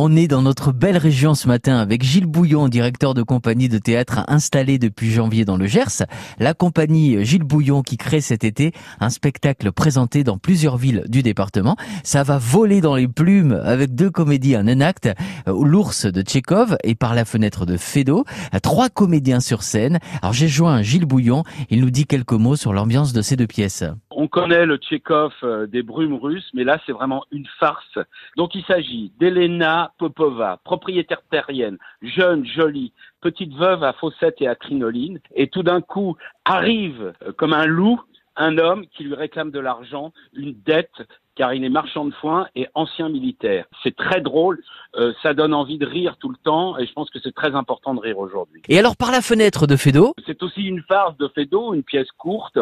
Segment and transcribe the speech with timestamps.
[0.00, 3.78] On est dans notre belle région ce matin avec Gilles Bouillon, directeur de compagnie de
[3.78, 6.04] théâtre installé depuis janvier dans le Gers.
[6.38, 11.24] La compagnie Gilles Bouillon qui crée cet été un spectacle présenté dans plusieurs villes du
[11.24, 11.74] département.
[12.04, 15.10] Ça va voler dans les plumes avec deux comédies en un acte,
[15.48, 18.24] l'ours de Tchékov et par la fenêtre de Fédo.
[18.62, 19.98] Trois comédiens sur scène.
[20.22, 23.48] Alors j'ai joint Gilles Bouillon, il nous dit quelques mots sur l'ambiance de ces deux
[23.48, 23.82] pièces.
[24.20, 28.00] On connaît le Tchékov euh, des brumes russes, mais là c'est vraiment une farce.
[28.36, 34.56] Donc il s'agit d'Elena Popova, propriétaire terrienne, jeune, jolie, petite veuve à fossettes et à
[34.56, 38.00] crinoline, et tout d'un coup arrive euh, comme un loup
[38.34, 41.06] un homme qui lui réclame de l'argent, une dette
[41.38, 43.64] car il est marchand de foin et ancien militaire.
[43.84, 44.60] C'est très drôle,
[44.96, 47.54] euh, ça donne envie de rire tout le temps et je pense que c'est très
[47.54, 48.60] important de rire aujourd'hui.
[48.68, 52.10] Et alors par la fenêtre de Fédo C'est aussi une farce de Fédo, une pièce
[52.18, 52.58] courte,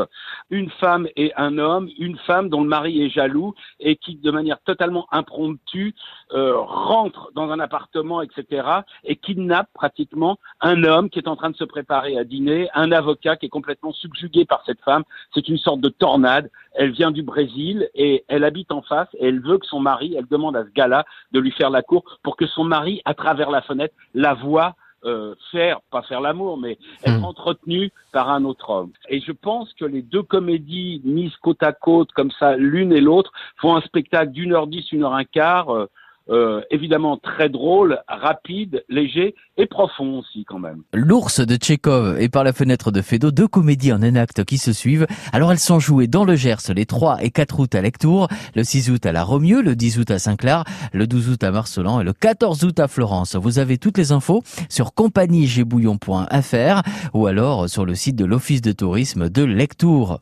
[0.51, 4.30] une femme et un homme, une femme dont le mari est jaloux et qui de
[4.30, 5.95] manière totalement impromptue
[6.33, 8.69] euh, rentre dans un appartement, etc.
[9.05, 12.93] et kidnappe pratiquement un homme qui est en train de se préparer à dîner, un
[12.93, 15.04] avocat qui est complètement subjugué par cette femme.
[15.32, 16.51] C'est une sorte de tornade.
[16.77, 20.15] Elle vient du Brésil et elle habite en face et elle veut que son mari,
[20.16, 23.15] elle demande à ce gars-là de lui faire la cour pour que son mari, à
[23.15, 27.24] travers la fenêtre, la voit euh, faire, pas faire l'amour, mais être hmm.
[27.24, 28.91] entretenu par un autre homme.
[29.09, 33.01] Et je pense que les deux comédies mises côte à côte comme ça, l'une et
[33.01, 35.71] l'autre, font un spectacle d'une heure dix, une heure un quart.
[35.71, 35.88] Euh,
[36.29, 40.82] euh, évidemment très drôle, rapide, léger et profond aussi quand même.
[40.93, 44.59] L'ours de Tchékov et par la fenêtre de Fédo, deux comédies en un acte qui
[44.59, 45.07] se suivent.
[45.32, 48.65] Alors elles sont jouées dans le Gers les 3 et 4 août à Lectour, le
[48.65, 52.01] 6 août à La Romieux, le 10 août à Saint-Clar, le 12 août à Marcelan
[52.01, 53.37] et le 14 août à Florence.
[53.37, 56.82] Vous avez toutes les infos sur compagniegébouillon.fr
[57.15, 60.15] ou alors sur le site de l'Office de tourisme de Lectour.